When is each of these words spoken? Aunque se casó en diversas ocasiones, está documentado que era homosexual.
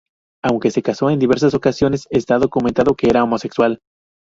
Aunque 0.41 0.71
se 0.71 0.81
casó 0.81 1.11
en 1.11 1.19
diversas 1.19 1.53
ocasiones, 1.53 2.07
está 2.09 2.39
documentado 2.39 2.95
que 2.95 3.07
era 3.07 3.23
homosexual. 3.23 3.81